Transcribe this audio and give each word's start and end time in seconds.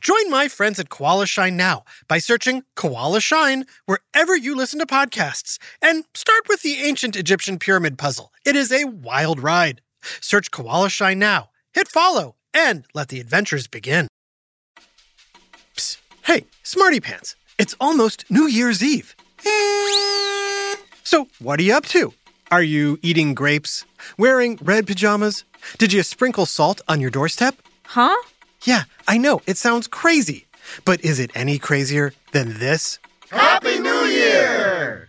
Join 0.00 0.30
my 0.30 0.48
friends 0.48 0.78
at 0.78 0.90
Koala 0.90 1.26
Shine 1.26 1.56
now 1.56 1.84
by 2.08 2.18
searching 2.18 2.62
Koala 2.76 3.20
Shine 3.20 3.64
wherever 3.86 4.36
you 4.36 4.54
listen 4.54 4.78
to 4.78 4.86
podcasts 4.86 5.58
and 5.80 6.04
start 6.14 6.48
with 6.48 6.62
the 6.62 6.74
ancient 6.82 7.16
Egyptian 7.16 7.58
pyramid 7.58 7.98
puzzle. 7.98 8.32
It 8.44 8.56
is 8.56 8.70
a 8.70 8.84
wild 8.84 9.40
ride. 9.40 9.80
Search 10.20 10.50
Koala 10.50 10.90
Shine 10.90 11.18
now, 11.18 11.50
hit 11.72 11.88
follow, 11.88 12.36
and 12.52 12.84
let 12.94 13.08
the 13.08 13.20
adventures 13.20 13.66
begin. 13.66 14.08
Psst. 15.76 15.98
Hey, 16.24 16.46
Smarty 16.62 17.00
Pants, 17.00 17.34
it's 17.58 17.74
almost 17.80 18.24
New 18.30 18.46
Year's 18.46 18.82
Eve. 18.82 19.16
So, 21.04 21.28
what 21.40 21.58
are 21.58 21.62
you 21.62 21.74
up 21.74 21.86
to? 21.86 22.12
Are 22.50 22.62
you 22.62 22.98
eating 23.02 23.34
grapes? 23.34 23.84
Wearing 24.18 24.58
red 24.62 24.86
pajamas? 24.86 25.44
Did 25.78 25.92
you 25.92 26.02
sprinkle 26.02 26.46
salt 26.46 26.80
on 26.88 27.00
your 27.00 27.10
doorstep? 27.10 27.56
Huh? 27.86 28.16
Yeah, 28.64 28.84
I 29.08 29.18
know, 29.18 29.40
it 29.46 29.56
sounds 29.56 29.88
crazy. 29.88 30.46
But 30.84 31.04
is 31.04 31.18
it 31.18 31.32
any 31.34 31.58
crazier 31.58 32.12
than 32.30 32.60
this? 32.60 33.00
Happy 33.28 33.80
New 33.80 34.04
Year! 34.04 35.08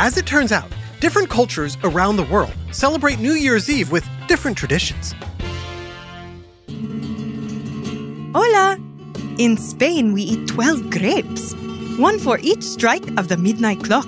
As 0.00 0.16
it 0.16 0.26
turns 0.26 0.52
out, 0.52 0.70
different 1.00 1.28
cultures 1.28 1.76
around 1.82 2.16
the 2.16 2.22
world 2.24 2.54
celebrate 2.70 3.18
New 3.18 3.32
Year's 3.32 3.68
Eve 3.68 3.90
with 3.90 4.08
different 4.28 4.56
traditions. 4.56 5.14
Hola! 8.32 8.78
In 9.38 9.56
Spain, 9.56 10.12
we 10.12 10.22
eat 10.22 10.46
12 10.46 10.90
grapes, 10.90 11.54
one 11.98 12.20
for 12.20 12.38
each 12.40 12.62
strike 12.62 13.06
of 13.18 13.26
the 13.26 13.36
midnight 13.36 13.82
clock. 13.82 14.06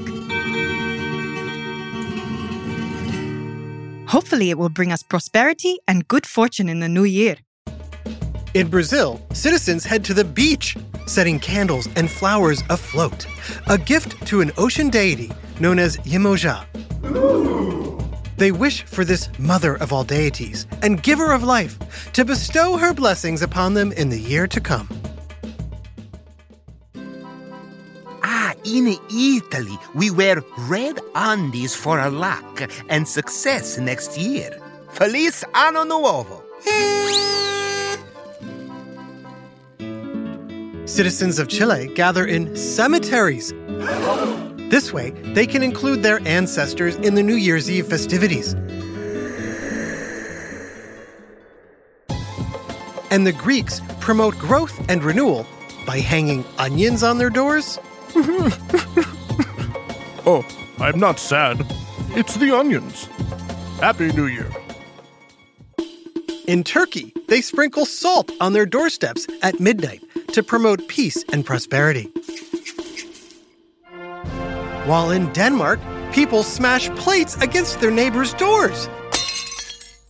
Hopefully, 4.10 4.50
it 4.50 4.58
will 4.58 4.68
bring 4.68 4.90
us 4.90 5.04
prosperity 5.04 5.78
and 5.86 6.08
good 6.08 6.26
fortune 6.26 6.68
in 6.68 6.80
the 6.80 6.88
new 6.88 7.04
year. 7.04 7.36
In 8.54 8.68
Brazil, 8.68 9.24
citizens 9.32 9.84
head 9.84 10.04
to 10.06 10.14
the 10.14 10.24
beach, 10.24 10.76
setting 11.06 11.38
candles 11.38 11.88
and 11.94 12.10
flowers 12.10 12.64
afloat, 12.70 13.24
a 13.68 13.78
gift 13.78 14.26
to 14.26 14.40
an 14.40 14.50
ocean 14.58 14.90
deity 14.90 15.30
known 15.60 15.78
as 15.78 15.96
Iemoja. 15.98 16.66
They 18.36 18.50
wish 18.50 18.82
for 18.82 19.04
this 19.04 19.28
mother 19.38 19.76
of 19.76 19.92
all 19.92 20.02
deities 20.02 20.66
and 20.82 21.00
giver 21.00 21.30
of 21.32 21.44
life 21.44 21.78
to 22.14 22.24
bestow 22.24 22.76
her 22.78 22.92
blessings 22.92 23.42
upon 23.42 23.74
them 23.74 23.92
in 23.92 24.08
the 24.08 24.18
year 24.18 24.48
to 24.48 24.60
come. 24.60 24.88
In 28.70 28.96
Italy, 29.10 29.78
we 29.94 30.10
wear 30.10 30.42
red 30.68 31.00
undies 31.14 31.74
for 31.74 31.98
our 31.98 32.10
luck 32.10 32.70
and 32.88 33.08
success 33.08 33.78
next 33.78 34.16
year. 34.18 34.50
Feliz 34.90 35.44
Anno 35.54 35.84
Nuovo! 35.84 36.42
Citizens 40.88 41.38
of 41.38 41.48
Chile 41.48 41.88
gather 41.94 42.24
in 42.26 42.56
cemeteries. 42.56 43.52
This 44.70 44.92
way, 44.92 45.10
they 45.34 45.46
can 45.46 45.62
include 45.62 46.02
their 46.02 46.20
ancestors 46.26 46.96
in 46.96 47.14
the 47.14 47.22
New 47.22 47.34
Year's 47.34 47.70
Eve 47.70 47.86
festivities. 47.86 48.54
And 53.10 53.26
the 53.26 53.32
Greeks 53.32 53.80
promote 53.98 54.38
growth 54.38 54.80
and 54.88 55.02
renewal 55.02 55.46
by 55.86 55.98
hanging 55.98 56.44
onions 56.58 57.02
on 57.02 57.18
their 57.18 57.30
doors. 57.30 57.78
Oh, 60.26 60.44
I'm 60.78 61.00
not 61.00 61.18
sad. 61.18 61.64
It's 62.10 62.36
the 62.36 62.54
onions. 62.54 63.06
Happy 63.80 64.12
New 64.12 64.26
Year. 64.26 64.50
In 66.46 66.62
Turkey, 66.62 67.12
they 67.28 67.40
sprinkle 67.40 67.86
salt 67.86 68.30
on 68.40 68.52
their 68.52 68.66
doorsteps 68.66 69.26
at 69.42 69.58
midnight 69.60 70.02
to 70.32 70.42
promote 70.42 70.86
peace 70.88 71.24
and 71.32 71.44
prosperity. 71.44 72.04
While 74.84 75.10
in 75.10 75.32
Denmark, 75.32 75.80
people 76.12 76.42
smash 76.42 76.90
plates 76.90 77.36
against 77.36 77.80
their 77.80 77.90
neighbors' 77.90 78.34
doors 78.34 78.86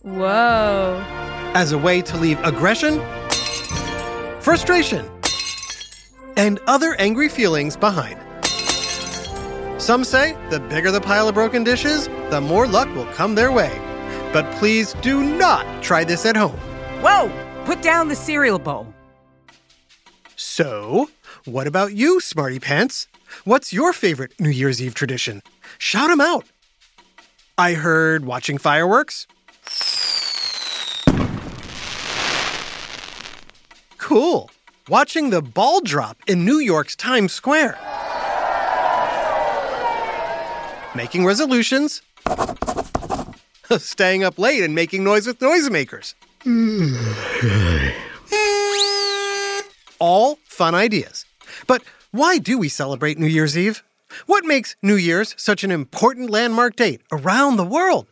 Whoa. 0.01 1.01
as 1.53 1.71
a 1.71 1.77
way 1.77 2.01
to 2.01 2.17
leave 2.17 2.39
aggression, 2.43 2.99
frustration, 4.41 5.07
and 6.37 6.59
other 6.67 6.95
angry 6.95 7.29
feelings 7.29 7.75
behind. 7.75 8.19
Some 9.81 10.03
say 10.03 10.37
the 10.49 10.59
bigger 10.59 10.91
the 10.91 11.01
pile 11.01 11.27
of 11.27 11.35
broken 11.35 11.63
dishes, 11.63 12.07
the 12.29 12.41
more 12.41 12.67
luck 12.67 12.93
will 12.95 13.07
come 13.07 13.35
their 13.35 13.51
way. 13.51 13.71
But 14.31 14.49
please 14.55 14.93
do 15.01 15.23
not 15.23 15.83
try 15.83 16.03
this 16.03 16.25
at 16.25 16.37
home. 16.37 16.59
Whoa! 17.01 17.31
Put 17.65 17.81
down 17.81 18.07
the 18.07 18.15
cereal 18.15 18.59
bowl. 18.59 18.93
So, 20.35 21.09
what 21.45 21.67
about 21.67 21.93
you, 21.93 22.19
Smarty 22.19 22.59
Pants? 22.59 23.07
What's 23.43 23.73
your 23.73 23.93
favorite 23.93 24.39
New 24.39 24.49
Year's 24.49 24.81
Eve 24.81 24.93
tradition? 24.93 25.41
Shout 25.77 26.09
them 26.09 26.21
out. 26.21 26.45
I 27.57 27.73
heard 27.73 28.25
watching 28.25 28.57
fireworks. 28.57 29.27
Cool. 33.97 34.49
Watching 34.91 35.29
the 35.29 35.41
ball 35.41 35.79
drop 35.79 36.17
in 36.27 36.43
New 36.43 36.57
York's 36.57 36.97
Times 36.97 37.31
Square. 37.31 37.79
Making 40.93 41.25
resolutions. 41.25 42.01
Staying 43.77 44.25
up 44.25 44.37
late 44.37 44.61
and 44.61 44.75
making 44.75 45.05
noise 45.05 45.25
with 45.27 45.39
noisemakers. 45.39 46.13
All 49.97 50.39
fun 50.43 50.75
ideas. 50.75 51.25
But 51.67 51.83
why 52.11 52.37
do 52.37 52.57
we 52.57 52.67
celebrate 52.67 53.17
New 53.17 53.27
Year's 53.27 53.57
Eve? 53.57 53.83
What 54.25 54.43
makes 54.43 54.75
New 54.81 54.97
Year's 54.97 55.35
such 55.37 55.63
an 55.63 55.71
important 55.71 56.29
landmark 56.29 56.75
date 56.75 57.01
around 57.13 57.55
the 57.55 57.63
world? 57.63 58.07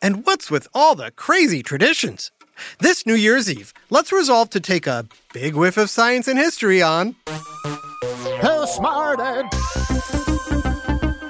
And 0.00 0.24
what's 0.24 0.48
with 0.48 0.68
all 0.72 0.94
the 0.94 1.10
crazy 1.10 1.64
traditions? 1.64 2.30
This 2.78 3.06
New 3.06 3.14
Year's 3.14 3.50
Eve, 3.50 3.72
let's 3.90 4.12
resolve 4.12 4.50
to 4.50 4.60
take 4.60 4.86
a 4.86 5.06
big 5.32 5.54
whiff 5.54 5.76
of 5.76 5.90
science 5.90 6.28
and 6.28 6.38
history 6.38 6.82
on 6.82 7.16
Who 7.26 8.66
smarted? 8.66 9.46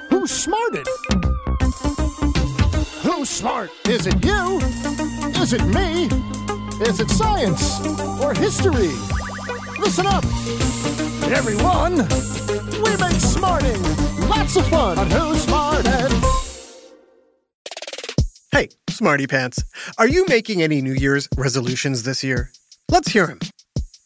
Who 0.09 0.27
smarted? 0.27 0.87
Who's 3.03 3.29
smart? 3.29 3.69
Is 3.87 4.07
it 4.07 4.23
you? 4.25 4.59
Is 5.41 5.53
it 5.53 5.63
me? 5.65 6.05
Is 6.85 6.99
it 6.99 7.09
science 7.09 7.79
or 8.19 8.33
history? 8.33 8.91
Listen 9.79 10.07
up, 10.07 10.23
everyone. 11.31 11.97
We 12.81 12.97
make 12.97 13.19
smarting 13.19 13.81
lots 14.27 14.55
of 14.55 14.67
fun 14.67 14.97
on 14.97 15.09
Who 15.11 15.35
Smarted. 15.35 16.20
Smarty 19.01 19.25
Pants, 19.25 19.63
are 19.97 20.07
you 20.07 20.27
making 20.27 20.61
any 20.61 20.79
New 20.79 20.93
Year's 20.93 21.27
resolutions 21.35 22.03
this 22.03 22.23
year? 22.23 22.51
Let's 22.87 23.09
hear 23.11 23.25
them. 23.25 23.39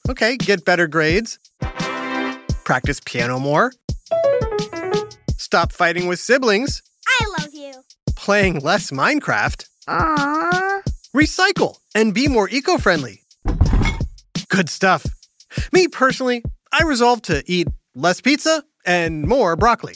Okay, 0.07 0.37
get 0.37 0.63
better 0.63 0.87
grades, 0.87 1.37
practice 2.63 3.01
piano 3.05 3.37
more, 3.37 3.73
stop 5.35 5.73
fighting 5.73 6.07
with 6.07 6.21
siblings, 6.21 6.81
I 7.05 7.25
love 7.39 7.53
you. 7.53 7.73
playing 8.15 8.59
less 8.61 8.89
Minecraft, 8.89 9.65
Aww. 9.89 10.81
recycle, 11.13 11.75
and 11.93 12.13
be 12.13 12.29
more 12.29 12.47
eco 12.49 12.77
friendly. 12.77 13.23
Good 14.47 14.69
stuff. 14.69 15.05
Me 15.73 15.89
personally, 15.89 16.41
I 16.71 16.83
resolved 16.83 17.25
to 17.25 17.43
eat 17.47 17.67
less 17.95 18.21
pizza 18.21 18.63
and 18.85 19.27
more 19.27 19.57
broccoli. 19.57 19.95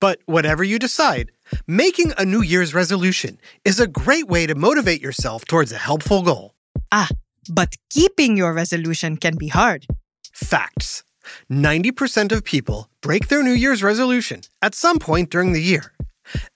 But 0.00 0.18
whatever 0.24 0.64
you 0.64 0.78
decide, 0.80 1.30
Making 1.66 2.12
a 2.18 2.24
New 2.24 2.42
Year's 2.42 2.74
resolution 2.74 3.38
is 3.64 3.80
a 3.80 3.86
great 3.86 4.28
way 4.28 4.46
to 4.46 4.54
motivate 4.54 5.00
yourself 5.00 5.44
towards 5.44 5.72
a 5.72 5.78
helpful 5.78 6.22
goal. 6.22 6.54
Ah, 6.92 7.08
but 7.50 7.76
keeping 7.90 8.36
your 8.36 8.52
resolution 8.52 9.16
can 9.16 9.36
be 9.36 9.48
hard. 9.48 9.86
Facts 10.32 11.02
90% 11.50 12.32
of 12.32 12.44
people 12.44 12.88
break 13.02 13.28
their 13.28 13.42
New 13.42 13.52
Year's 13.52 13.82
resolution 13.82 14.42
at 14.62 14.74
some 14.74 14.98
point 14.98 15.30
during 15.30 15.52
the 15.52 15.62
year. 15.62 15.92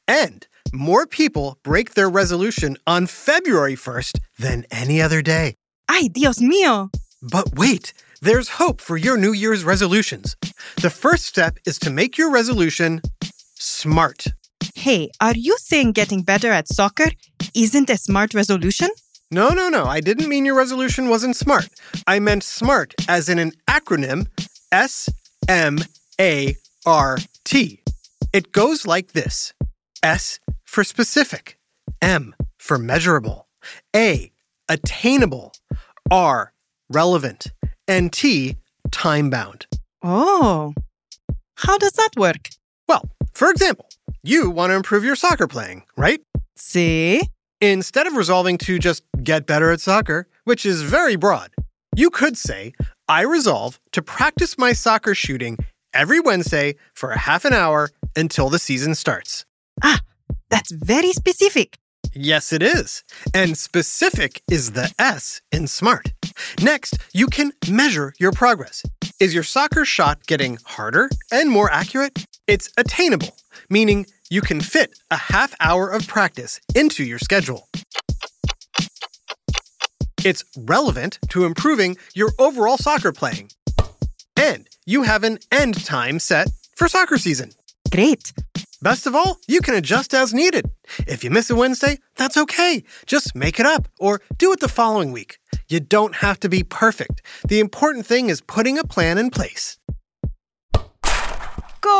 And 0.07 0.47
more 0.73 1.07
people 1.07 1.59
break 1.63 1.95
their 1.95 2.09
resolution 2.09 2.77
on 2.87 3.07
February 3.07 3.77
1st 3.77 4.19
than 4.39 4.67
any 4.71 5.01
other 5.01 5.23
day. 5.23 5.55
Ay, 5.89 6.09
Dios 6.13 6.39
mío! 6.39 6.91
But 7.23 7.57
wait, 7.57 7.93
there's 8.21 8.49
hope 8.49 8.81
for 8.81 8.97
your 8.97 9.17
New 9.17 9.33
Year's 9.33 9.65
resolutions. 9.65 10.37
The 10.81 10.91
first 10.91 11.25
step 11.27 11.59
is 11.67 11.79
to 11.81 11.91
make 11.91 12.19
your 12.19 12.31
resolution 12.31 13.01
smart. 13.55 14.27
Hey, 14.75 15.11
are 15.21 15.35
you 15.35 15.57
saying 15.59 15.93
getting 15.93 16.23
better 16.23 16.51
at 16.51 16.69
soccer 16.69 17.11
isn't 17.55 17.91
a 17.91 17.97
smart 17.97 18.35
resolution? 18.35 18.89
No, 19.31 19.49
no, 19.51 19.69
no. 19.69 19.85
I 19.87 20.01
didn't 20.01 20.29
mean 20.29 20.45
your 20.45 20.57
resolution 20.57 21.09
wasn't 21.09 21.37
smart. 21.37 21.69
I 22.07 22.19
meant 22.21 22.43
SMART 22.43 22.95
as 23.09 23.29
in 23.29 23.39
an 23.39 23.53
acronym 23.69 24.27
S 24.71 25.09
M 25.49 25.79
A 26.21 26.57
R 26.87 27.19
T. 27.45 27.81
It 28.33 28.53
goes 28.53 28.87
like 28.87 29.13
this 29.13 29.53
S 30.03 30.39
for 30.65 30.85
specific, 30.85 31.59
M 32.03 32.35
for 32.59 32.79
measurable, 32.79 33.49
A, 33.95 34.33
attainable, 34.69 35.53
R, 36.11 36.53
relevant, 36.91 37.47
and 37.89 38.13
T, 38.13 38.57
time 38.91 39.31
bound. 39.31 39.67
Oh, 40.03 40.75
how 41.57 41.79
does 41.79 41.93
that 41.93 42.11
work? 42.17 42.51
Well, 42.89 43.09
for 43.33 43.51
example, 43.51 43.89
you 44.23 44.51
want 44.51 44.71
to 44.71 44.75
improve 44.75 45.05
your 45.05 45.17
soccer 45.17 45.47
playing, 45.47 45.83
right? 45.97 46.21
See? 46.57 47.23
Instead 47.61 48.07
of 48.07 48.15
resolving 48.15 48.59
to 48.59 48.79
just 48.79 49.03
get 49.23 49.47
better 49.47 49.71
at 49.71 49.81
soccer, 49.81 50.27
which 50.45 50.67
is 50.67 50.83
very 50.83 51.17
broad, 51.17 51.51
you 51.97 52.11
could 52.11 52.37
say, 52.37 52.73
I 53.09 53.23
resolve 53.23 53.79
to 53.93 54.03
practice 54.03 54.59
my 54.59 54.73
soccer 54.73 55.15
shooting 55.15 55.59
every 55.93 56.21
Wednesday 56.21 56.75
for 56.95 57.11
a 57.11 57.19
half 57.19 57.45
an 57.45 57.53
hour 57.53 57.91
until 58.17 58.51
the 58.51 58.59
season 58.59 58.95
starts. 58.95 59.45
Ah, 59.83 60.01
that's 60.51 60.71
very 60.71 61.13
specific. 61.13 61.77
Yes, 62.15 62.53
it 62.53 62.63
is. 62.63 63.03
And 63.33 63.59
specific 63.59 64.43
is 64.51 64.73
the 64.73 64.93
S 64.99 65.41
in 65.51 65.67
SMART. 65.67 66.13
Next, 66.63 66.99
you 67.13 67.27
can 67.27 67.53
measure 67.69 68.13
your 68.21 68.31
progress. 68.31 68.85
Is 69.21 69.35
your 69.35 69.43
soccer 69.43 69.85
shot 69.85 70.25
getting 70.27 70.59
harder 70.65 71.11
and 71.33 71.51
more 71.51 71.71
accurate? 71.71 72.25
It's 72.47 72.71
attainable, 72.77 73.35
meaning 73.69 74.07
you 74.31 74.41
can 74.41 74.61
fit 74.61 74.99
a 75.11 75.17
half 75.17 75.55
hour 75.61 75.91
of 75.91 76.07
practice 76.07 76.61
into 76.75 77.05
your 77.05 77.19
schedule. 77.19 77.69
It's 80.25 80.45
relevant 80.57 81.19
to 81.29 81.45
improving 81.45 81.97
your 82.15 82.33
overall 82.39 82.79
soccer 82.79 83.13
playing. 83.13 83.51
And 84.37 84.69
you 84.87 85.03
have 85.03 85.23
an 85.23 85.39
end 85.53 85.85
time 85.85 86.19
set 86.19 86.49
for 86.77 86.89
soccer 86.89 87.19
season. 87.19 87.51
Great. 87.91 88.33
Best 88.83 89.07
of 89.07 89.15
all, 89.15 89.39
you 89.47 89.61
can 89.61 89.75
adjust 89.75 90.13
as 90.13 90.35
needed. 90.35 90.67
If 91.07 91.25
you 91.25 91.31
miss 91.31 91.49
a 91.49 91.55
Wednesday, 91.55 91.99
that's 92.17 92.37
okay. 92.37 92.85
Just 93.07 93.35
make 93.35 93.59
it 93.61 93.67
up 93.67 93.89
or 93.99 94.21
do 94.37 94.53
it 94.53 94.61
the 94.61 94.69
following 94.69 95.13
week. 95.13 95.39
You 95.69 95.81
don't 95.81 96.17
have 96.17 96.39
to 96.41 96.49
be 96.49 96.63
perfect. 96.63 97.23
The 97.49 97.61
important 97.61 98.05
thing 98.05 98.29
is 98.29 98.41
putting 98.41 98.79
a 98.79 98.85
plan 98.85 99.17
in 99.17 99.31
place. 99.31 99.79
Goal! 101.85 101.93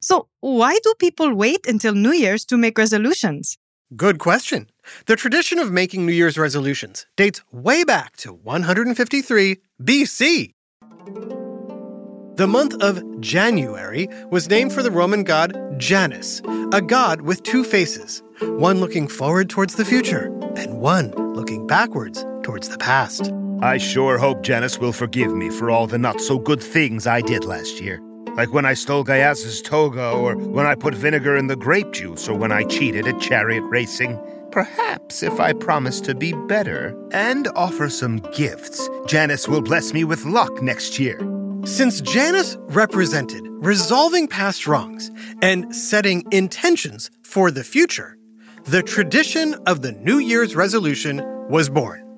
So, 0.00 0.26
why 0.40 0.76
do 0.82 0.94
people 0.98 1.32
wait 1.34 1.66
until 1.68 1.94
New 1.94 2.12
Year's 2.12 2.44
to 2.46 2.56
make 2.56 2.76
resolutions? 2.78 3.58
Good 3.96 4.18
question. 4.18 4.68
The 5.06 5.14
tradition 5.14 5.60
of 5.60 5.70
making 5.70 6.04
New 6.04 6.12
Year's 6.12 6.36
resolutions 6.36 7.06
dates 7.16 7.42
way 7.52 7.84
back 7.84 8.16
to 8.18 8.32
153 8.32 9.58
BC. 9.80 10.54
The 12.36 12.46
month 12.48 12.74
of 12.82 13.20
January 13.20 14.08
was 14.30 14.48
named 14.48 14.72
for 14.72 14.82
the 14.82 14.90
Roman 14.90 15.22
god 15.22 15.56
Janus, 15.78 16.40
a 16.72 16.80
god 16.80 17.20
with 17.20 17.42
two 17.44 17.62
faces, 17.62 18.22
one 18.40 18.80
looking 18.80 19.06
forward 19.06 19.48
towards 19.48 19.76
the 19.76 19.84
future 19.84 20.26
and 20.56 20.80
one 20.80 21.10
looking 21.34 21.66
backwards 21.66 22.24
towards 22.50 22.68
the 22.68 22.78
past. 22.78 23.32
I 23.62 23.78
sure 23.78 24.18
hope 24.18 24.42
Janice 24.42 24.76
will 24.78 24.92
forgive 24.92 25.32
me 25.32 25.50
for 25.50 25.70
all 25.70 25.86
the 25.86 25.98
not 25.98 26.20
so 26.20 26.36
good 26.36 26.60
things 26.60 27.06
I 27.06 27.20
did 27.20 27.44
last 27.44 27.80
year. 27.80 28.00
Like 28.34 28.52
when 28.52 28.66
I 28.66 28.74
stole 28.74 29.04
Gaius's 29.04 29.62
toga, 29.62 30.10
or 30.10 30.36
when 30.36 30.66
I 30.66 30.74
put 30.74 30.92
vinegar 30.92 31.36
in 31.36 31.46
the 31.46 31.54
grape 31.54 31.92
juice, 31.92 32.28
or 32.28 32.36
when 32.36 32.50
I 32.50 32.64
cheated 32.64 33.06
at 33.06 33.20
chariot 33.20 33.62
racing. 33.62 34.18
Perhaps 34.50 35.22
if 35.22 35.38
I 35.38 35.52
promise 35.52 36.00
to 36.00 36.12
be 36.12 36.32
better 36.48 36.92
and 37.12 37.46
offer 37.54 37.88
some 37.88 38.16
gifts, 38.32 38.88
Janice 39.06 39.46
will 39.46 39.62
bless 39.62 39.92
me 39.92 40.02
with 40.02 40.24
luck 40.24 40.60
next 40.60 40.98
year. 40.98 41.20
Since 41.64 42.00
Janus 42.00 42.56
represented 42.62 43.46
resolving 43.62 44.26
past 44.26 44.66
wrongs 44.66 45.12
and 45.40 45.72
setting 45.72 46.24
intentions 46.32 47.12
for 47.22 47.52
the 47.52 47.62
future, 47.62 48.16
the 48.64 48.82
tradition 48.82 49.54
of 49.68 49.82
the 49.82 49.92
New 49.92 50.18
Year's 50.18 50.56
resolution 50.56 51.22
was 51.48 51.68
born. 51.70 52.09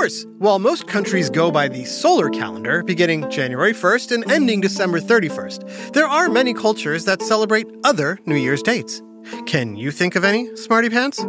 Course, 0.00 0.26
while 0.38 0.58
most 0.58 0.86
countries 0.86 1.28
go 1.28 1.50
by 1.50 1.68
the 1.68 1.84
solar 1.84 2.30
calendar, 2.30 2.82
beginning 2.82 3.30
January 3.30 3.74
1st 3.74 4.12
and 4.12 4.32
ending 4.32 4.58
December 4.58 4.98
31st, 4.98 5.92
there 5.92 6.06
are 6.06 6.30
many 6.30 6.54
cultures 6.54 7.04
that 7.04 7.20
celebrate 7.20 7.66
other 7.84 8.18
New 8.24 8.36
Year's 8.36 8.62
dates. 8.62 9.02
Can 9.44 9.76
you 9.76 9.90
think 9.90 10.16
of 10.16 10.24
any, 10.24 10.56
Smarty 10.56 10.88
Pants? 10.88 11.22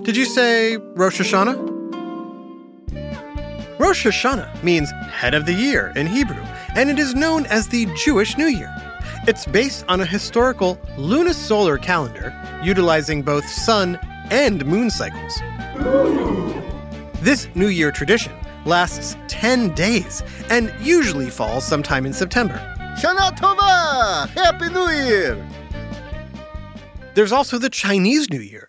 Did 0.00 0.16
you 0.16 0.24
say 0.24 0.78
Rosh 0.96 1.20
Hashanah? 1.20 1.58
Rosh 3.78 4.06
Hashanah 4.06 4.64
means 4.64 4.90
head 5.12 5.34
of 5.34 5.44
the 5.44 5.52
year 5.52 5.92
in 5.94 6.06
Hebrew, 6.06 6.42
and 6.74 6.88
it 6.88 6.98
is 6.98 7.14
known 7.14 7.44
as 7.48 7.68
the 7.68 7.84
Jewish 8.02 8.38
New 8.38 8.48
Year. 8.48 8.74
It's 9.28 9.44
based 9.44 9.84
on 9.88 10.00
a 10.00 10.06
historical 10.06 10.76
lunisolar 10.96 11.82
calendar 11.82 12.32
utilizing 12.62 13.20
both 13.20 13.46
sun 13.46 13.98
and 14.30 14.64
moon 14.64 14.88
cycles. 14.88 16.73
This 17.24 17.48
New 17.54 17.68
Year 17.68 17.90
tradition 17.90 18.34
lasts 18.66 19.16
10 19.28 19.74
days 19.74 20.22
and 20.50 20.70
usually 20.78 21.30
falls 21.30 21.64
sometime 21.64 22.04
in 22.04 22.12
September. 22.12 22.56
Shana 23.00 23.34
Tova! 23.34 24.28
Happy 24.28 24.68
New 24.68 24.90
Year! 24.90 25.50
There's 27.14 27.32
also 27.32 27.56
the 27.56 27.70
Chinese 27.70 28.28
New 28.28 28.40
Year. 28.40 28.68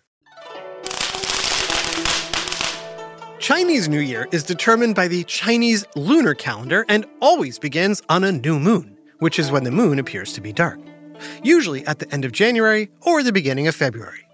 Chinese 3.39 3.89
New 3.89 4.00
Year 4.00 4.29
is 4.32 4.44
determined 4.44 4.96
by 4.96 5.10
the 5.10 5.25
Chinese 5.25 5.84
lunar 5.98 6.34
calendar 6.34 6.86
and 6.88 7.06
always 7.22 7.60
begins 7.60 8.01
on 8.08 8.24
a 8.24 8.32
new 8.32 8.58
moon, 8.58 8.98
which 9.20 9.38
is 9.38 9.51
when 9.51 9.65
the 9.65 9.72
moon 9.72 10.00
appears 10.00 10.32
to 10.32 10.39
be 10.39 10.53
dark, 10.53 10.79
usually 11.44 11.86
at 11.88 12.00
the 12.00 12.10
end 12.13 12.24
of 12.24 12.32
January 12.32 12.88
or 13.01 13.22
the 13.22 13.34
beginning 13.34 13.68
of 13.68 13.75
February. 13.75 14.25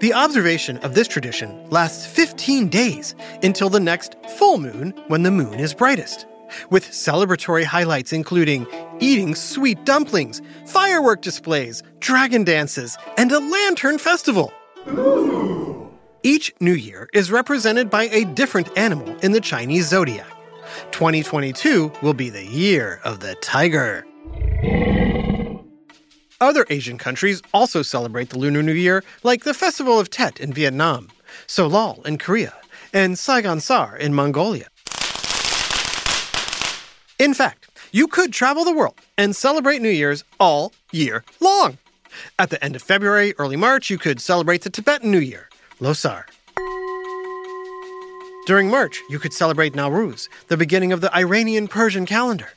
The 0.00 0.12
observation 0.14 0.78
of 0.78 0.94
this 0.94 1.08
tradition 1.08 1.68
lasts 1.70 2.06
15 2.06 2.68
days 2.68 3.14
until 3.42 3.68
the 3.68 3.80
next 3.80 4.16
full 4.38 4.58
moon 4.58 4.94
when 5.08 5.22
the 5.22 5.30
moon 5.30 5.54
is 5.54 5.74
brightest, 5.74 6.26
with 6.70 6.84
celebratory 6.84 7.64
highlights 7.64 8.12
including 8.12 8.66
eating 9.00 9.34
sweet 9.34 9.84
dumplings, 9.84 10.42
firework 10.66 11.22
displays, 11.22 11.82
dragon 12.00 12.44
dances, 12.44 12.96
and 13.16 13.32
a 13.32 13.38
lantern 13.38 13.98
festival. 13.98 14.52
Each 16.22 16.52
new 16.60 16.74
year 16.74 17.08
is 17.12 17.30
represented 17.30 17.88
by 17.88 18.04
a 18.04 18.24
different 18.24 18.76
animal 18.76 19.16
in 19.18 19.32
the 19.32 19.40
Chinese 19.40 19.88
zodiac. 19.88 20.26
2022 20.90 21.92
will 22.02 22.14
be 22.14 22.30
the 22.30 22.44
year 22.44 23.00
of 23.04 23.20
the 23.20 23.34
tiger. 23.36 24.04
Other 26.40 26.66
Asian 26.68 26.98
countries 26.98 27.40
also 27.54 27.82
celebrate 27.82 28.28
the 28.28 28.38
Lunar 28.38 28.62
New 28.62 28.72
Year, 28.72 29.02
like 29.22 29.44
the 29.44 29.54
Festival 29.54 29.98
of 29.98 30.10
Tet 30.10 30.38
in 30.38 30.52
Vietnam, 30.52 31.08
Seollal 31.46 32.04
in 32.06 32.18
Korea, 32.18 32.52
and 32.92 33.14
Tsagaan 33.14 33.60
Sar 33.62 33.96
in 33.96 34.12
Mongolia. 34.12 34.68
In 37.18 37.32
fact, 37.32 37.70
you 37.92 38.06
could 38.06 38.34
travel 38.34 38.64
the 38.64 38.74
world 38.74 39.00
and 39.16 39.34
celebrate 39.34 39.80
New 39.80 39.88
Year's 39.88 40.24
all 40.38 40.72
year 40.92 41.24
long. 41.40 41.78
At 42.38 42.50
the 42.50 42.62
end 42.62 42.76
of 42.76 42.82
February, 42.82 43.34
early 43.38 43.56
March, 43.56 43.88
you 43.88 43.96
could 43.96 44.20
celebrate 44.20 44.62
the 44.62 44.70
Tibetan 44.70 45.10
New 45.10 45.20
Year, 45.20 45.48
Losar. 45.80 46.24
During 48.46 48.68
March, 48.70 49.00
you 49.08 49.18
could 49.18 49.32
celebrate 49.32 49.72
Nowruz, 49.72 50.28
the 50.48 50.56
beginning 50.56 50.92
of 50.92 51.00
the 51.00 51.14
Iranian 51.16 51.66
Persian 51.66 52.04
calendar. 52.04 52.50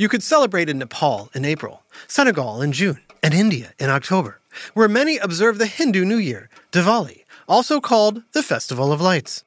You 0.00 0.08
could 0.08 0.22
celebrate 0.22 0.70
in 0.70 0.78
Nepal 0.78 1.28
in 1.34 1.44
April, 1.44 1.82
Senegal 2.08 2.62
in 2.62 2.72
June, 2.72 3.00
and 3.22 3.34
India 3.34 3.74
in 3.78 3.90
October, 3.90 4.40
where 4.72 4.88
many 4.88 5.18
observe 5.18 5.58
the 5.58 5.66
Hindu 5.66 6.06
New 6.06 6.16
Year, 6.16 6.48
Diwali, 6.72 7.24
also 7.46 7.82
called 7.82 8.22
the 8.32 8.42
Festival 8.42 8.94
of 8.94 9.02
Lights. 9.02 9.44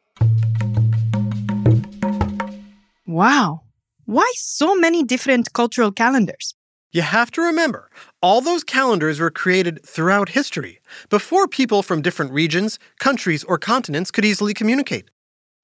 Wow. 3.08 3.62
Why 4.06 4.32
so 4.36 4.76
many 4.76 5.04
different 5.04 5.54
cultural 5.54 5.92
calendars? 5.92 6.54
You 6.92 7.02
have 7.02 7.32
to 7.32 7.42
remember, 7.42 7.90
all 8.22 8.40
those 8.40 8.64
calendars 8.64 9.20
were 9.20 9.32
created 9.32 9.84
throughout 9.84 10.30
history, 10.30 10.82
before 11.10 11.48
people 11.48 11.82
from 11.82 12.04
different 12.04 12.32
regions, 12.32 12.78
countries, 13.00 13.44
or 13.44 13.58
continents 13.58 14.12
could 14.12 14.24
easily 14.24 14.54
communicate. 14.54 15.10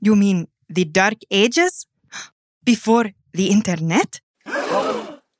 You 0.01 0.15
mean 0.15 0.47
the 0.67 0.85
Dark 0.85 1.19
Ages? 1.29 1.85
Before 2.65 3.11
the 3.33 3.51
internet? 3.51 4.19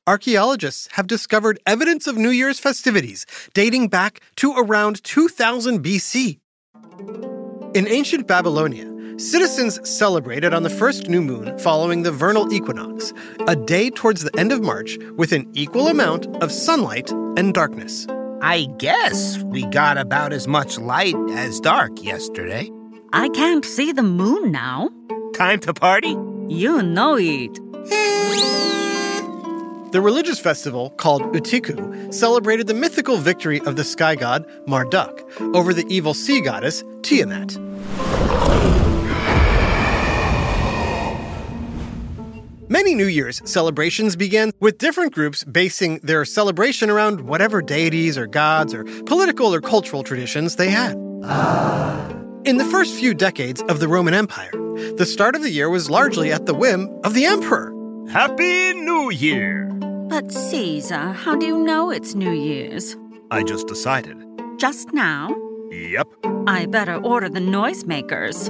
Archaeologists 0.06 0.88
have 0.92 1.06
discovered 1.06 1.60
evidence 1.66 2.06
of 2.06 2.16
New 2.16 2.30
Year's 2.30 2.58
festivities 2.58 3.26
dating 3.54 3.88
back 3.88 4.20
to 4.36 4.52
around 4.54 5.04
2000 5.04 5.84
BC. 5.84 6.40
In 7.74 7.86
ancient 7.86 8.26
Babylonia, 8.26 8.90
citizens 9.18 9.78
celebrated 9.88 10.52
on 10.52 10.64
the 10.64 10.70
first 10.70 11.08
new 11.08 11.20
moon 11.20 11.56
following 11.58 12.02
the 12.02 12.10
vernal 12.10 12.52
equinox, 12.52 13.12
a 13.46 13.54
day 13.54 13.90
towards 13.90 14.24
the 14.24 14.36
end 14.38 14.50
of 14.50 14.62
March 14.62 14.98
with 15.16 15.32
an 15.32 15.48
equal 15.52 15.86
amount 15.86 16.26
of 16.42 16.50
sunlight 16.50 17.12
and 17.36 17.54
darkness. 17.54 18.06
I 18.42 18.66
guess 18.78 19.38
we 19.44 19.66
got 19.66 19.98
about 19.98 20.32
as 20.32 20.48
much 20.48 20.78
light 20.78 21.14
as 21.32 21.60
dark 21.60 22.02
yesterday. 22.02 22.70
I 23.12 23.28
can't 23.28 23.64
see 23.64 23.92
the 23.92 24.02
moon 24.02 24.50
now. 24.50 24.90
Time 25.34 25.60
to 25.60 25.74
party? 25.74 26.16
You 26.48 26.82
know 26.82 27.16
it. 27.18 27.60
The 29.92 30.00
religious 30.00 30.38
festival, 30.38 30.90
called 30.90 31.22
Utiku, 31.34 32.14
celebrated 32.14 32.68
the 32.68 32.74
mythical 32.74 33.16
victory 33.16 33.60
of 33.62 33.74
the 33.74 33.82
sky 33.82 34.14
god 34.14 34.46
Marduk 34.68 35.28
over 35.52 35.74
the 35.74 35.84
evil 35.88 36.14
sea 36.14 36.40
goddess 36.40 36.84
Tiamat. 37.02 37.58
Many 42.68 42.94
New 42.94 43.06
Year's 43.06 43.42
celebrations 43.50 44.14
began 44.14 44.52
with 44.60 44.78
different 44.78 45.12
groups 45.12 45.42
basing 45.42 45.98
their 46.04 46.24
celebration 46.24 46.88
around 46.88 47.22
whatever 47.22 47.60
deities 47.60 48.16
or 48.16 48.28
gods 48.28 48.72
or 48.72 48.84
political 48.84 49.52
or 49.52 49.60
cultural 49.60 50.04
traditions 50.04 50.54
they 50.54 50.70
had. 50.70 50.92
In 52.44 52.58
the 52.58 52.68
first 52.70 52.94
few 52.94 53.12
decades 53.12 53.60
of 53.62 53.80
the 53.80 53.88
Roman 53.88 54.14
Empire, 54.14 54.52
the 54.52 55.04
start 55.04 55.34
of 55.34 55.42
the 55.42 55.50
year 55.50 55.68
was 55.68 55.90
largely 55.90 56.30
at 56.30 56.46
the 56.46 56.54
whim 56.54 56.88
of 57.02 57.14
the 57.14 57.24
emperor. 57.24 57.74
Happy 58.08 58.72
New 58.74 59.10
Year! 59.10 59.69
But 60.10 60.32
Caesar, 60.32 61.12
how 61.12 61.36
do 61.36 61.46
you 61.46 61.56
know 61.56 61.90
it's 61.92 62.16
New 62.16 62.32
Year's? 62.32 62.96
I 63.30 63.44
just 63.44 63.68
decided. 63.68 64.16
Just 64.58 64.92
now? 64.92 65.32
Yep. 65.70 66.08
I 66.48 66.66
better 66.66 66.96
order 66.96 67.28
the 67.28 67.38
noisemakers. 67.38 68.48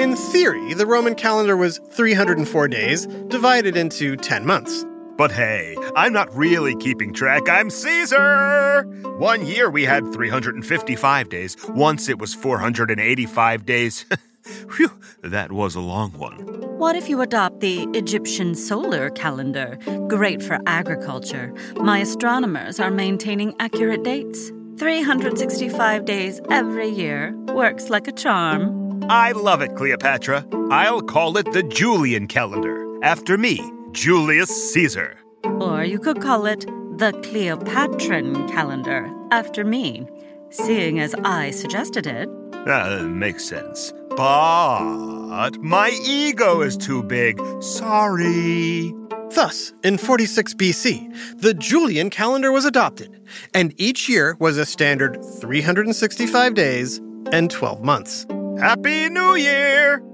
In 0.00 0.16
theory, 0.16 0.72
the 0.72 0.86
Roman 0.86 1.14
calendar 1.14 1.54
was 1.54 1.82
304 1.90 2.68
days, 2.68 3.06
divided 3.28 3.76
into 3.76 4.16
10 4.16 4.46
months. 4.46 4.86
But 5.18 5.32
hey, 5.32 5.76
I'm 5.94 6.14
not 6.14 6.34
really 6.34 6.74
keeping 6.74 7.12
track. 7.12 7.46
I'm 7.46 7.68
Caesar! 7.68 8.84
One 9.18 9.44
year 9.44 9.68
we 9.68 9.84
had 9.84 10.10
355 10.14 11.28
days. 11.28 11.58
Once 11.68 12.08
it 12.08 12.18
was 12.18 12.32
485 12.34 13.66
days. 13.66 14.06
Phew, 14.70 14.90
that 15.22 15.52
was 15.52 15.74
a 15.74 15.80
long 15.80 16.12
one. 16.12 16.36
What 16.78 16.96
if 16.96 17.08
you 17.08 17.20
adopt 17.20 17.60
the 17.60 17.88
Egyptian 17.94 18.54
solar 18.54 19.10
calendar? 19.10 19.78
Great 20.08 20.42
for 20.42 20.58
agriculture. 20.66 21.52
My 21.76 21.98
astronomers 21.98 22.78
are 22.78 22.90
maintaining 22.90 23.54
accurate 23.60 24.02
dates. 24.02 24.52
365 24.78 26.04
days 26.04 26.40
every 26.50 26.88
year. 26.88 27.34
Works 27.54 27.88
like 27.88 28.06
a 28.06 28.12
charm. 28.12 29.02
I 29.08 29.32
love 29.32 29.62
it, 29.62 29.74
Cleopatra. 29.74 30.46
I'll 30.70 31.00
call 31.02 31.36
it 31.38 31.50
the 31.52 31.62
Julian 31.62 32.26
calendar. 32.26 32.84
After 33.02 33.38
me, 33.38 33.60
Julius 33.92 34.72
Caesar. 34.72 35.16
Or 35.44 35.84
you 35.84 35.98
could 35.98 36.20
call 36.20 36.44
it 36.46 36.66
the 36.98 37.12
Cleopatran 37.22 38.50
calendar, 38.50 39.10
after 39.30 39.64
me, 39.64 40.06
seeing 40.50 40.98
as 40.98 41.14
I 41.24 41.50
suggested 41.50 42.06
it. 42.06 42.28
Uh, 42.66 43.04
makes 43.04 43.44
sense. 43.44 43.92
But 44.16 45.58
my 45.60 45.90
ego 46.04 46.62
is 46.62 46.76
too 46.76 47.02
big. 47.02 47.40
Sorry. 47.60 48.92
Thus, 49.34 49.72
in 49.84 49.98
46 49.98 50.54
BC, 50.54 51.40
the 51.40 51.52
Julian 51.54 52.10
calendar 52.10 52.52
was 52.52 52.64
adopted, 52.64 53.20
and 53.54 53.74
each 53.76 54.08
year 54.08 54.36
was 54.40 54.56
a 54.56 54.64
standard 54.64 55.18
365 55.40 56.54
days 56.54 57.00
and 57.32 57.50
12 57.50 57.82
months. 57.82 58.26
Happy 58.58 59.10
New 59.10 59.34
Year! 59.34 60.05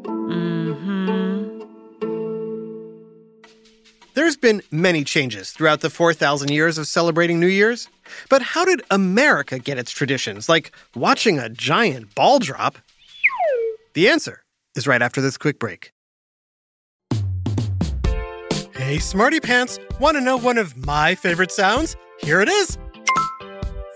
Been 4.42 4.60
many 4.70 5.04
changes 5.04 5.52
throughout 5.52 5.80
the 5.80 5.88
4,000 5.88 6.50
years 6.50 6.76
of 6.76 6.86
celebrating 6.86 7.40
New 7.40 7.46
Year's. 7.46 7.88
But 8.28 8.42
how 8.42 8.66
did 8.66 8.82
America 8.90 9.58
get 9.58 9.78
its 9.78 9.90
traditions, 9.90 10.50
like 10.50 10.72
watching 10.94 11.38
a 11.38 11.48
giant 11.48 12.14
ball 12.14 12.38
drop? 12.38 12.76
The 13.94 14.10
answer 14.10 14.42
is 14.74 14.86
right 14.86 15.00
after 15.00 15.22
this 15.22 15.38
quick 15.38 15.58
break. 15.58 15.92
Hey, 18.74 18.98
Smarty 18.98 19.40
Pants, 19.40 19.78
want 20.00 20.16
to 20.16 20.20
know 20.20 20.36
one 20.36 20.58
of 20.58 20.76
my 20.76 21.14
favorite 21.14 21.52
sounds? 21.52 21.96
Here 22.20 22.40
it 22.40 22.48
is. 22.48 22.76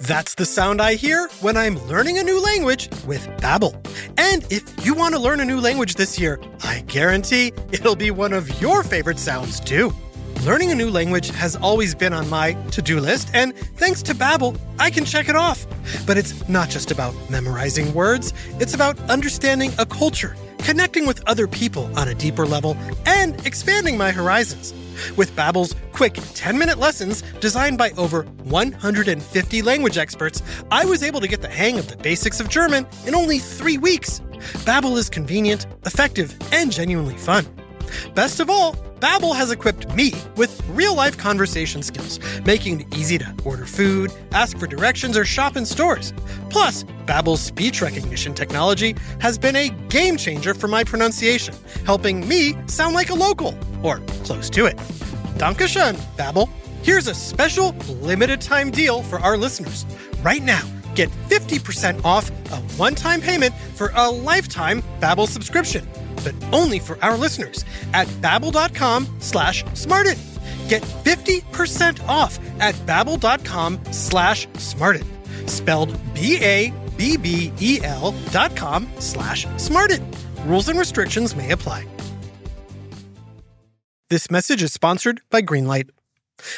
That's 0.01 0.35
the 0.35 0.45
sound 0.45 0.81
I 0.81 0.95
hear 0.95 1.29
when 1.41 1.57
I'm 1.57 1.79
learning 1.87 2.19
a 2.19 2.23
new 2.23 2.41
language 2.41 2.89
with 3.07 3.27
Babbel. 3.39 3.75
And 4.19 4.47
if 4.51 4.87
you 4.87 4.95
want 4.95 5.15
to 5.15 5.19
learn 5.19 5.41
a 5.41 5.45
new 5.45 5.61
language 5.61 5.95
this 5.95 6.21
year, 6.21 6.39
I 6.63 6.83
guarantee 6.87 7.53
it'll 7.73 7.97
be 7.97 8.11
one 8.11 8.33
of 8.33 8.61
your 8.61 8.83
favorite 8.83 9.19
sounds 9.19 9.59
too. 9.59 9.93
Learning 10.45 10.71
a 10.71 10.75
new 10.75 10.91
language 10.91 11.31
has 11.31 11.57
always 11.57 11.95
been 11.95 12.13
on 12.13 12.29
my 12.31 12.53
to-do 12.71 13.01
list, 13.01 13.31
and 13.35 13.57
thanks 13.57 14.03
to 14.03 14.15
Babbel, 14.15 14.59
I 14.79 14.91
can 14.91 15.05
check 15.05 15.29
it 15.29 15.35
off. 15.35 15.67
But 16.07 16.19
it's 16.19 16.49
not 16.49 16.69
just 16.69 16.91
about 16.91 17.15
memorizing 17.29 17.93
words, 17.95 18.33
it's 18.61 18.73
about 18.73 18.99
understanding 19.11 19.73
a 19.79 19.87
culture, 19.87 20.37
connecting 20.59 21.05
with 21.05 21.21
other 21.29 21.49
people 21.49 21.91
on 21.99 22.07
a 22.09 22.15
deeper 22.15 22.47
level, 22.47 22.77
and 23.07 23.45
expanding 23.45 23.99
my 23.99 24.13
horizons. 24.13 24.73
With 25.17 25.35
Babbel's 25.35 25.75
quick 25.93 26.15
10-minute 26.15 26.79
lessons 26.79 27.23
designed 27.41 27.77
by 27.77 27.91
over 27.97 28.23
150 28.45 29.63
language 29.63 29.99
experts, 29.99 30.43
I 30.71 30.85
was 30.85 31.03
able 31.03 31.21
to 31.21 31.29
get 31.29 31.43
the 31.43 31.49
hang 31.49 31.77
of 31.79 31.89
the 31.89 31.97
basics 31.97 32.39
of 32.39 32.49
German 32.49 32.87
in 33.05 33.15
only 33.17 33.41
3 33.41 33.79
weeks. 33.79 34.21
Babbel 34.65 34.97
is 34.97 35.11
convenient, 35.11 35.67
effective, 35.85 36.37
and 36.53 36.71
genuinely 36.71 37.17
fun. 37.17 37.47
Best 38.15 38.41
of 38.41 38.51
all, 38.51 38.75
Babbel 39.01 39.37
has 39.37 39.51
equipped 39.51 39.93
me 39.95 40.13
with 40.37 40.67
real-life 40.71 41.19
conversation 41.19 41.83
skills, 41.83 42.19
making 42.47 42.81
it 42.81 42.97
easy 42.97 43.19
to 43.19 43.35
order 43.45 43.67
food, 43.67 44.11
ask 44.33 44.59
for 44.59 44.67
directions, 44.67 45.19
or 45.19 45.25
shop 45.25 45.57
in 45.57 45.67
stores. 45.67 46.13
Plus, 46.49 46.85
Babbel's 47.05 47.43
speech 47.43 47.83
recognition 47.83 48.33
technology 48.35 48.97
has 49.21 49.39
been 49.39 49.57
a 49.57 49.69
game 49.89 50.17
changer 50.17 50.55
for 50.55 50.67
my 50.69 50.83
pronunciation, 50.83 51.55
helping 51.85 52.27
me 52.27 52.57
sound 52.67 52.95
like 52.95 53.11
a 53.11 53.15
local, 53.15 53.55
or 53.83 53.99
close 54.25 54.49
to 54.51 54.65
it. 54.67 54.77
Dankeschön, 55.37 55.95
Babbel. 56.17 56.49
Here's 56.83 57.09
a 57.09 57.15
special 57.15 57.73
limited 58.01 58.41
time 58.41 58.71
deal 58.71 59.03
for 59.03 59.19
our 59.19 59.37
listeners. 59.37 59.85
Right 60.23 60.43
now, 60.43 60.63
get 60.95 61.11
50% 61.29 62.03
off 62.05 62.31
a 62.51 62.57
one-time 62.79 63.21
payment 63.21 63.55
for 63.75 63.93
a 63.95 64.11
lifetime 64.11 64.83
Babbel 65.01 65.29
subscription 65.29 65.87
but 66.25 66.35
only 66.53 66.79
for 66.79 67.03
our 67.03 67.17
listeners 67.17 67.65
at 67.93 68.07
babbel.com 68.21 69.07
slash 69.21 69.65
smarted. 69.75 70.19
Get 70.69 70.83
50% 70.83 72.07
off 72.09 72.39
at 72.61 72.75
babbel.com 72.87 73.81
slash 73.93 74.49
smarted. 74.59 75.05
Spelled 75.49 75.97
B-A-B-B-E-L 76.15 78.15
dot 78.33 78.57
com 78.57 78.89
slash 78.99 79.47
smarted. 79.57 80.03
Rules 80.45 80.69
and 80.69 80.79
restrictions 80.79 81.37
may 81.37 81.53
apply. 81.53 81.87
This 84.11 84.31
message 84.31 84.63
is 84.63 84.73
sponsored 84.73 85.21
by 85.31 85.43
Greenlight. 85.43 85.91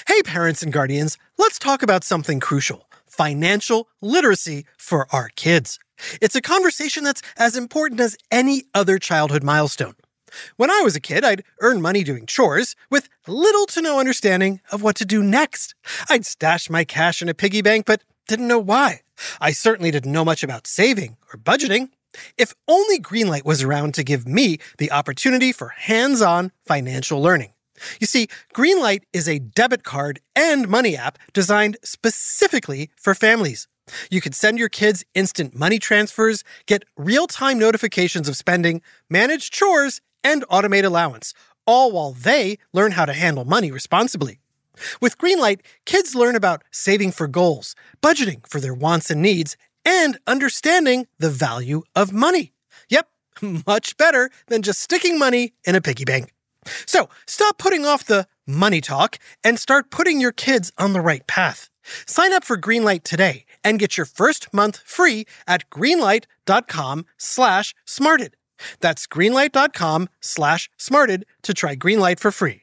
Hey, 0.06 0.22
parents 0.22 0.62
and 0.62 0.72
guardians, 0.72 1.16
let's 1.38 1.58
talk 1.58 1.82
about 1.82 2.04
something 2.04 2.40
crucial 2.40 2.87
financial 3.18 3.88
literacy 4.00 4.64
for 4.78 5.08
our 5.12 5.28
kids. 5.34 5.80
It's 6.22 6.36
a 6.36 6.40
conversation 6.40 7.02
that's 7.02 7.20
as 7.36 7.56
important 7.56 8.00
as 8.00 8.16
any 8.30 8.62
other 8.74 9.00
childhood 9.00 9.42
milestone. 9.42 9.96
When 10.56 10.70
I 10.70 10.82
was 10.84 10.94
a 10.94 11.00
kid, 11.00 11.24
I'd 11.24 11.42
earn 11.60 11.82
money 11.82 12.04
doing 12.04 12.26
chores 12.26 12.76
with 12.90 13.08
little 13.26 13.66
to 13.66 13.82
no 13.82 13.98
understanding 13.98 14.60
of 14.70 14.82
what 14.82 14.94
to 14.96 15.04
do 15.04 15.20
next. 15.22 15.74
I'd 16.08 16.26
stash 16.26 16.70
my 16.70 16.84
cash 16.84 17.20
in 17.20 17.28
a 17.28 17.34
piggy 17.34 17.60
bank, 17.60 17.86
but 17.86 18.04
didn't 18.28 18.46
know 18.46 18.60
why. 18.60 19.00
I 19.40 19.50
certainly 19.50 19.90
didn't 19.90 20.12
know 20.12 20.24
much 20.24 20.44
about 20.44 20.68
saving 20.68 21.16
or 21.32 21.40
budgeting. 21.40 21.88
If 22.36 22.54
only 22.68 23.00
Greenlight 23.00 23.44
was 23.44 23.64
around 23.64 23.94
to 23.94 24.04
give 24.04 24.28
me 24.28 24.58
the 24.78 24.92
opportunity 24.92 25.50
for 25.50 25.68
hands 25.68 26.22
on 26.22 26.52
financial 26.64 27.20
learning. 27.20 27.50
You 28.00 28.06
see, 28.06 28.28
Greenlight 28.54 29.02
is 29.12 29.28
a 29.28 29.38
debit 29.38 29.84
card 29.84 30.20
and 30.34 30.68
money 30.68 30.96
app 30.96 31.18
designed 31.32 31.76
specifically 31.82 32.90
for 32.96 33.14
families. 33.14 33.68
You 34.10 34.20
can 34.20 34.32
send 34.32 34.58
your 34.58 34.68
kids 34.68 35.04
instant 35.14 35.54
money 35.54 35.78
transfers, 35.78 36.44
get 36.66 36.84
real 36.96 37.26
time 37.26 37.58
notifications 37.58 38.28
of 38.28 38.36
spending, 38.36 38.82
manage 39.08 39.50
chores, 39.50 40.00
and 40.22 40.46
automate 40.48 40.84
allowance, 40.84 41.32
all 41.66 41.92
while 41.92 42.12
they 42.12 42.58
learn 42.72 42.92
how 42.92 43.04
to 43.04 43.12
handle 43.12 43.44
money 43.44 43.70
responsibly. 43.70 44.40
With 45.00 45.18
Greenlight, 45.18 45.60
kids 45.86 46.14
learn 46.14 46.36
about 46.36 46.62
saving 46.70 47.12
for 47.12 47.26
goals, 47.26 47.74
budgeting 48.02 48.46
for 48.46 48.60
their 48.60 48.74
wants 48.74 49.10
and 49.10 49.22
needs, 49.22 49.56
and 49.84 50.18
understanding 50.26 51.06
the 51.18 51.30
value 51.30 51.82
of 51.96 52.12
money. 52.12 52.52
Yep, 52.88 53.08
much 53.66 53.96
better 53.96 54.30
than 54.48 54.62
just 54.62 54.80
sticking 54.80 55.18
money 55.18 55.54
in 55.64 55.74
a 55.74 55.80
piggy 55.80 56.04
bank. 56.04 56.32
So 56.86 57.08
stop 57.26 57.58
putting 57.58 57.84
off 57.84 58.04
the 58.04 58.26
money 58.46 58.80
talk 58.80 59.18
and 59.44 59.58
start 59.58 59.90
putting 59.90 60.20
your 60.20 60.32
kids 60.32 60.72
on 60.78 60.92
the 60.92 61.00
right 61.00 61.26
path. 61.26 61.70
Sign 62.06 62.32
up 62.32 62.44
for 62.44 62.58
Greenlight 62.58 63.02
today 63.02 63.44
and 63.64 63.78
get 63.78 63.96
your 63.96 64.06
first 64.06 64.52
month 64.52 64.78
free 64.84 65.26
at 65.46 65.68
greenlight.com 65.70 67.06
slash 67.16 67.74
smarted. 67.86 68.36
That's 68.80 69.06
greenlight.com 69.06 70.08
slash 70.20 70.68
smarted 70.76 71.24
to 71.42 71.54
try 71.54 71.76
Greenlight 71.76 72.20
for 72.20 72.30
free. 72.30 72.62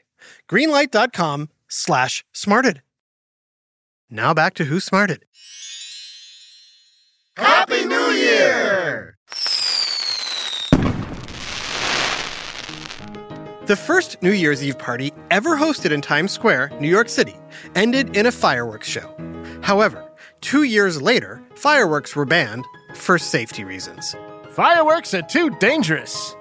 Greenlight.com 0.49 1.49
slash 1.67 2.25
smarted. 2.33 2.81
Now 4.09 4.33
back 4.33 4.53
to 4.55 4.65
Who 4.65 4.79
Smarted. 4.79 5.25
Happy 7.37 7.85
New 7.85 8.11
Year! 8.11 9.14
The 13.65 13.75
first 13.75 14.22
New 14.22 14.31
Year's 14.31 14.63
Eve 14.63 14.77
party 14.77 15.12
ever 15.31 15.57
hosted 15.57 15.89
in 15.89 16.00
Times 16.00 16.31
Square, 16.31 16.69
New 16.79 16.88
York 16.88 17.10
City, 17.10 17.36
ended 17.74 18.15
in 18.15 18.27
a 18.27 18.31
fireworks 18.31 18.88
show. 18.88 19.12
However, 19.63 20.07
two 20.41 20.63
years 20.63 21.01
later, 21.01 21.41
fireworks 21.55 22.15
were 22.15 22.25
banned 22.25 22.63
for 22.93 23.17
safety 23.17 23.63
reasons. 23.63 24.15
Fireworks 24.51 25.15
are 25.15 25.24
too 25.24 25.50
dangerous. 25.50 26.36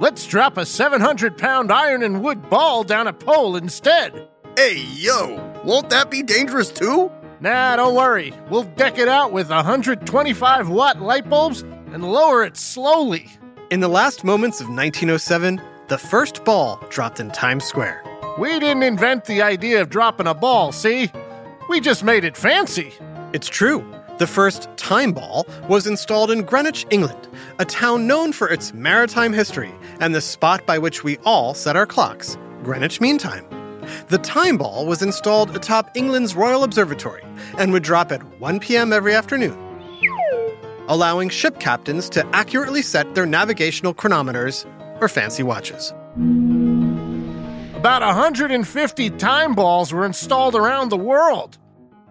Let's 0.00 0.26
drop 0.26 0.56
a 0.56 0.64
700 0.64 1.36
pound 1.36 1.70
iron 1.70 2.02
and 2.02 2.22
wood 2.22 2.48
ball 2.48 2.84
down 2.84 3.06
a 3.06 3.12
pole 3.12 3.54
instead. 3.54 4.28
Hey, 4.56 4.82
yo, 4.94 5.52
won't 5.62 5.90
that 5.90 6.10
be 6.10 6.22
dangerous 6.22 6.70
too? 6.70 7.12
Nah, 7.40 7.76
don't 7.76 7.94
worry. 7.94 8.32
We'll 8.48 8.62
deck 8.62 8.96
it 8.96 9.08
out 9.08 9.32
with 9.32 9.50
125 9.50 10.70
watt 10.70 11.02
light 11.02 11.28
bulbs 11.28 11.60
and 11.60 12.02
lower 12.02 12.42
it 12.44 12.56
slowly. 12.56 13.28
In 13.70 13.80
the 13.80 13.88
last 13.88 14.24
moments 14.24 14.60
of 14.62 14.68
1907, 14.68 15.60
the 15.92 15.98
first 15.98 16.42
ball 16.46 16.82
dropped 16.88 17.20
in 17.20 17.30
Times 17.32 17.64
Square. 17.64 18.02
We 18.38 18.58
didn't 18.58 18.82
invent 18.82 19.26
the 19.26 19.42
idea 19.42 19.82
of 19.82 19.90
dropping 19.90 20.26
a 20.26 20.32
ball, 20.32 20.72
see? 20.72 21.12
We 21.68 21.80
just 21.80 22.02
made 22.02 22.24
it 22.24 22.34
fancy. 22.34 22.94
It's 23.34 23.46
true. 23.46 23.84
The 24.16 24.26
first 24.26 24.74
time 24.78 25.12
ball 25.12 25.46
was 25.68 25.86
installed 25.86 26.30
in 26.30 26.44
Greenwich, 26.44 26.86
England, 26.88 27.28
a 27.58 27.66
town 27.66 28.06
known 28.06 28.32
for 28.32 28.48
its 28.48 28.72
maritime 28.72 29.34
history 29.34 29.70
and 30.00 30.14
the 30.14 30.22
spot 30.22 30.64
by 30.64 30.78
which 30.78 31.04
we 31.04 31.18
all 31.26 31.52
set 31.52 31.76
our 31.76 31.84
clocks, 31.84 32.38
Greenwich 32.62 32.98
Mean 32.98 33.18
Time. 33.18 33.44
The 34.08 34.16
time 34.16 34.56
ball 34.56 34.86
was 34.86 35.02
installed 35.02 35.54
atop 35.54 35.94
England's 35.94 36.34
Royal 36.34 36.64
Observatory 36.64 37.22
and 37.58 37.70
would 37.70 37.82
drop 37.82 38.10
at 38.10 38.22
1 38.40 38.60
p.m. 38.60 38.94
every 38.94 39.14
afternoon, 39.14 39.58
allowing 40.88 41.28
ship 41.28 41.60
captains 41.60 42.08
to 42.08 42.26
accurately 42.34 42.80
set 42.80 43.14
their 43.14 43.26
navigational 43.26 43.92
chronometers 43.92 44.64
or 45.02 45.08
fancy 45.08 45.42
watches. 45.42 45.92
About 47.76 48.02
150 48.02 49.10
time 49.10 49.54
balls 49.54 49.92
were 49.92 50.06
installed 50.06 50.54
around 50.54 50.88
the 50.90 50.96
world. 50.96 51.58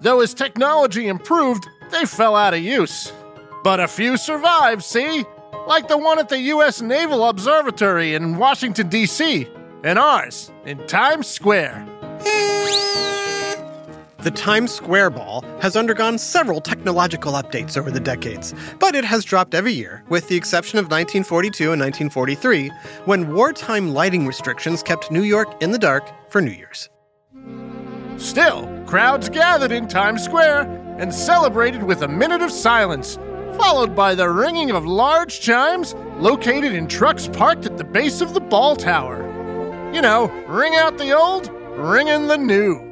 Though 0.01 0.19
as 0.19 0.33
technology 0.33 1.07
improved, 1.07 1.67
they 1.91 2.05
fell 2.05 2.35
out 2.35 2.53
of 2.53 2.59
use. 2.59 3.13
But 3.63 3.79
a 3.79 3.87
few 3.87 4.17
survived, 4.17 4.83
see? 4.83 5.23
Like 5.67 5.87
the 5.87 5.97
one 5.97 6.19
at 6.19 6.29
the 6.29 6.39
U.S. 6.39 6.81
Naval 6.81 7.23
Observatory 7.23 8.15
in 8.15 8.37
Washington, 8.37 8.89
D.C., 8.89 9.47
and 9.83 9.97
ours 9.97 10.51
in 10.65 10.85
Times 10.87 11.27
Square. 11.27 11.87
The 14.21 14.29
Times 14.29 14.71
Square 14.71 15.09
ball 15.11 15.43
has 15.61 15.75
undergone 15.75 16.19
several 16.19 16.61
technological 16.61 17.33
updates 17.33 17.75
over 17.75 17.89
the 17.89 17.99
decades, 17.99 18.53
but 18.77 18.93
it 18.93 19.03
has 19.03 19.25
dropped 19.25 19.55
every 19.55 19.73
year, 19.73 20.03
with 20.09 20.27
the 20.27 20.35
exception 20.35 20.77
of 20.77 20.85
1942 20.85 21.71
and 21.71 21.81
1943, 21.81 22.69
when 23.05 23.33
wartime 23.33 23.95
lighting 23.95 24.27
restrictions 24.27 24.83
kept 24.83 25.09
New 25.09 25.23
York 25.23 25.63
in 25.63 25.71
the 25.71 25.79
dark 25.79 26.07
for 26.29 26.39
New 26.39 26.51
Year's. 26.51 26.87
Still, 28.17 28.69
crowds 28.85 29.27
gathered 29.27 29.71
in 29.71 29.87
Times 29.87 30.23
Square 30.23 30.69
and 30.99 31.11
celebrated 31.11 31.81
with 31.81 32.03
a 32.03 32.07
minute 32.07 32.43
of 32.43 32.51
silence, 32.51 33.17
followed 33.57 33.95
by 33.95 34.13
the 34.13 34.29
ringing 34.29 34.69
of 34.69 34.85
large 34.85 35.41
chimes 35.41 35.95
located 36.17 36.73
in 36.73 36.87
trucks 36.87 37.27
parked 37.27 37.65
at 37.65 37.79
the 37.79 37.83
base 37.83 38.21
of 38.21 38.35
the 38.35 38.39
ball 38.39 38.75
tower. 38.75 39.17
You 39.91 40.03
know, 40.03 40.27
ring 40.47 40.75
out 40.75 40.99
the 40.99 41.11
old, 41.11 41.49
ring 41.75 42.07
in 42.07 42.27
the 42.27 42.37
new. 42.37 42.90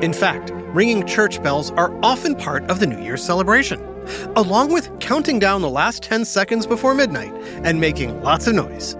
In 0.00 0.12
fact, 0.12 0.52
ringing 0.72 1.04
church 1.04 1.42
bells 1.42 1.72
are 1.72 1.92
often 2.04 2.36
part 2.36 2.62
of 2.70 2.78
the 2.78 2.86
New 2.86 3.02
Year's 3.02 3.24
celebration, 3.24 3.80
along 4.36 4.72
with 4.72 4.96
counting 5.00 5.40
down 5.40 5.60
the 5.60 5.68
last 5.68 6.04
10 6.04 6.24
seconds 6.24 6.66
before 6.66 6.94
midnight 6.94 7.34
and 7.64 7.80
making 7.80 8.22
lots 8.22 8.46
of 8.46 8.54
noise. 8.54 8.94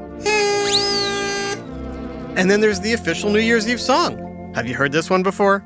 And 2.36 2.50
then 2.50 2.60
there's 2.60 2.80
the 2.80 2.94
official 2.94 3.30
New 3.30 3.38
Year's 3.38 3.68
Eve 3.68 3.80
song. 3.80 4.52
Have 4.56 4.66
you 4.66 4.74
heard 4.74 4.90
this 4.90 5.08
one 5.08 5.22
before? 5.22 5.60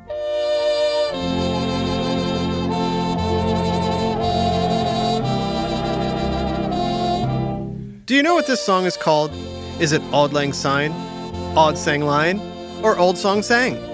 Do 8.04 8.14
you 8.14 8.22
know 8.22 8.34
what 8.34 8.46
this 8.46 8.60
song 8.60 8.84
is 8.84 8.98
called? 8.98 9.32
Is 9.80 9.92
it 9.92 10.02
Auld 10.12 10.34
Lang 10.34 10.52
Syne, 10.52 10.92
Auld 11.56 11.78
Sang 11.78 12.02
Line, 12.02 12.38
or 12.82 12.98
Old 12.98 13.16
Song 13.16 13.42
Sang? 13.42 13.91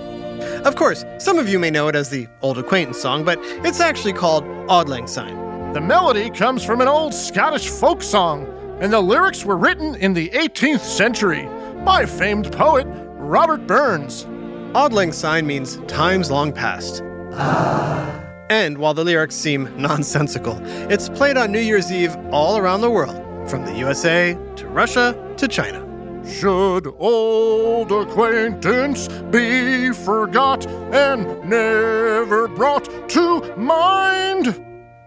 Of 0.65 0.77
course, 0.77 1.05
some 1.19 1.39
of 1.39 1.49
you 1.49 1.59
may 1.59 1.71
know 1.71 1.89
it 1.89 1.95
as 1.95 2.11
the 2.11 2.27
Old 2.43 2.59
Acquaintance 2.59 3.01
song, 3.01 3.25
but 3.25 3.39
it's 3.43 3.81
actually 3.81 4.13
called 4.13 4.45
Auld 4.69 4.89
Lang 4.89 5.07
Syne. 5.07 5.73
The 5.73 5.81
melody 5.81 6.31
comes 6.31 6.65
from 6.65 6.81
an 6.81 6.89
old 6.89 7.15
Scottish 7.15 7.69
folk 7.69 8.03
song, 8.03 8.47
and 8.81 8.93
the 8.93 9.01
lyrics 9.01 9.45
were 9.45 9.57
written 9.57 9.95
in 9.97 10.15
the 10.15 10.31
18th 10.31 10.81
century 10.81 11.49
by 11.85 12.07
famed 12.07 12.53
poet 12.53 12.87
Robert 13.17 13.67
Burns. 13.67 14.27
Auld 14.75 14.93
Lang 14.93 15.13
Syne 15.13 15.47
means 15.47 15.79
times 15.87 16.31
long 16.31 16.53
past. 16.53 17.03
And 18.51 18.79
while 18.79 18.95
the 18.95 19.05
lyrics 19.05 19.35
seem 19.35 19.71
nonsensical, 19.81 20.59
it's 20.91 21.09
played 21.09 21.37
on 21.37 21.53
New 21.53 21.61
Year's 21.61 21.93
Eve 21.93 22.17
all 22.31 22.57
around 22.59 22.81
the 22.81 22.91
world, 22.91 23.49
from 23.49 23.65
the 23.65 23.75
USA 23.75 24.37
to 24.57 24.67
Russia 24.69 25.15
to 25.37 25.47
China. 25.49 25.88
Should 26.29 26.95
old 26.99 27.91
acquaintance 27.91 29.09
be 29.31 29.93
forgot 29.93 30.67
and 30.67 31.27
never 31.49 32.47
brought 32.49 33.09
to 33.11 33.57
mind? 33.57 34.63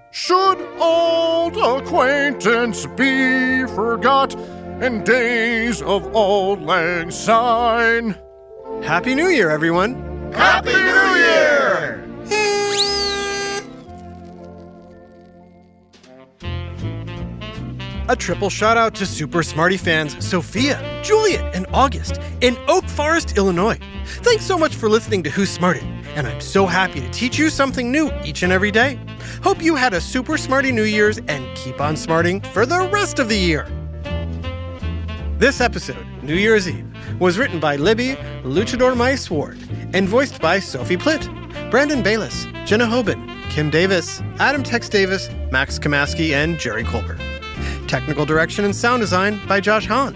Should 0.10 0.60
old 0.80 1.56
acquaintance 1.56 2.88
be 2.98 3.66
forgot 3.68 4.36
and 4.82 5.06
days 5.06 5.82
of 5.84 6.14
old 6.16 6.64
lang 6.64 7.12
syne? 7.12 8.16
Happy 8.82 9.14
New 9.14 9.30
Year, 9.30 9.52
everyone! 9.52 10.34
Happy 10.34 10.74
New 10.74 11.16
Year! 11.16 12.04
A 18.10 18.16
triple 18.18 18.50
shout 18.50 18.76
out 18.76 18.94
to 18.96 19.06
Super 19.06 19.44
Smarty 19.44 19.78
fans 19.78 20.18
Sophia, 20.26 20.82
Juliet, 21.04 21.56
and 21.56 21.66
August 21.74 22.20
in 22.42 22.58
Oak 22.68 22.86
Forest, 22.86 23.38
Illinois. 23.38 23.80
Thanks 24.06 24.46
so 24.46 24.58
much 24.58 24.76
for 24.76 24.90
listening 24.90 25.24
to 25.24 25.30
Who 25.30 25.46
Smarted, 25.46 25.84
and 26.16 26.28
I'm 26.28 26.42
so 26.42 26.66
happy 26.66 27.00
to 27.00 27.10
teach 27.12 27.38
you 27.38 27.50
something 27.50 27.92
new 27.92 28.12
each 28.24 28.44
and 28.44 28.52
every 28.52 28.72
day. 28.72 29.00
Hope 29.44 29.62
you 29.62 29.76
had 29.76 29.94
a 29.94 30.02
super 30.02 30.38
smarty 30.38 30.72
New 30.72 30.84
Year's 30.84 31.20
and 31.28 31.46
keep 31.58 31.82
on 31.82 31.96
smarting 31.96 32.42
for 32.42 32.66
the 32.66 32.90
rest 32.92 33.20
of 33.20 33.30
the 33.30 33.38
year. 33.38 33.68
This 35.38 35.60
episode, 35.60 36.06
New 36.22 36.36
Year's 36.36 36.70
Eve, 36.70 36.86
was 37.20 37.38
written 37.38 37.60
by 37.60 37.76
Libby 37.76 38.16
Luchador 38.44 38.96
Mice 38.96 39.30
Ward 39.30 39.58
and 39.94 40.08
voiced 40.08 40.40
by 40.40 40.60
Sophie 40.60 40.98
Plitt, 40.98 41.28
Brandon 41.72 42.04
Bayless, 42.04 42.46
Jenna 42.66 42.86
Hoban, 42.86 43.28
Kim 43.50 43.70
Davis, 43.70 44.22
Adam 44.40 44.64
Tex 44.64 44.88
Davis, 44.88 45.30
Max 45.52 45.80
Kamaski, 45.80 46.32
and 46.32 46.60
Jerry 46.60 46.84
Colbert. 46.84 47.20
Technical 47.88 48.26
direction 48.26 48.64
and 48.64 48.76
sound 48.76 49.02
design 49.02 49.40
by 49.48 49.60
Josh 49.60 49.86
Hahn. 49.88 50.16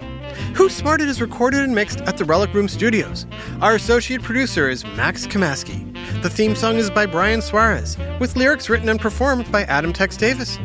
Who 0.56 0.70
Smarted 0.70 1.08
is 1.08 1.22
recorded 1.22 1.62
and 1.62 1.74
mixed 1.76 2.02
at 2.02 2.18
the 2.18 2.26
Relic 2.26 2.54
Room 2.54 2.68
Studios. 2.68 3.26
Our 3.62 3.76
associate 3.76 4.22
producer 4.22 4.70
is 4.70 4.84
Max 4.84 5.26
Kamaski. 5.28 5.94
The 6.22 6.30
theme 6.30 6.56
song 6.56 6.78
is 6.78 6.90
by 6.90 7.06
Brian 7.06 7.42
Suarez, 7.42 7.98
with 8.20 8.36
lyrics 8.36 8.70
written 8.70 8.90
and 8.90 9.00
performed 9.00 9.52
by 9.52 9.64
Adam 9.64 9.94
Tex 9.94 10.18
Davis. 10.18 10.58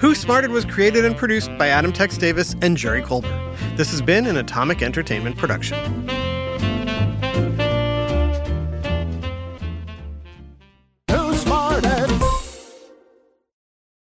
Who 0.00 0.14
Smarted 0.14 0.50
was 0.50 0.64
created 0.64 1.04
and 1.04 1.16
produced 1.16 1.50
by 1.58 1.68
Adam 1.68 1.92
Tex 1.92 2.16
Davis 2.16 2.54
and 2.62 2.76
Jerry 2.76 3.02
Colbert. 3.02 3.56
This 3.76 3.90
has 3.90 4.02
been 4.02 4.26
an 4.26 4.36
Atomic 4.36 4.82
Entertainment 4.82 5.36
production. 5.36 6.13